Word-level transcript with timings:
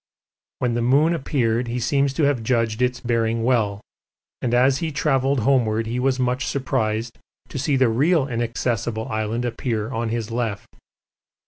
When 0.57 0.73
the 0.73 0.81
moon 0.81 1.13
appeared 1.13 1.67
he 1.67 1.79
seems 1.79 2.11
to 2.13 2.23
have 2.23 2.41
judged 2.41 2.81
its 2.81 2.99
bearing 2.99 3.43
well, 3.43 3.81
and 4.41 4.51
as 4.51 4.79
he 4.79 4.91
travelled 4.91 5.41
homeward 5.41 5.85
he 5.85 5.99
was 5.99 6.19
much 6.19 6.47
surprised 6.47 7.19
to 7.49 7.59
see 7.59 7.75
the 7.75 7.87
real 7.87 8.27
Inaccessible 8.27 9.07
Island 9.09 9.45
appear 9.45 9.91
on 9.91 10.09
his 10.09 10.31
left. 10.31 10.69